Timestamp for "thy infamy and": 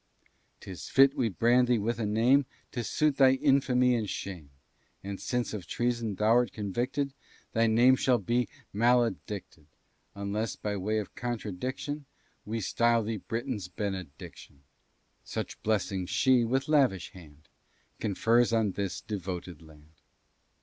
3.17-4.09